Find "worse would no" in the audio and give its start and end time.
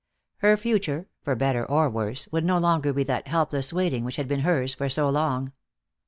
1.87-2.57